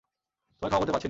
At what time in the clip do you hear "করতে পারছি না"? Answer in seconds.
0.79-0.99